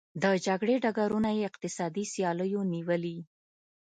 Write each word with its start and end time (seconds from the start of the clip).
د 0.21 0.23
جګړې 0.45 0.75
ډګرونه 0.83 1.29
یې 1.37 1.43
اقتصادي 1.49 2.05
سیالیو 2.13 2.61
نیولي. 2.73 3.17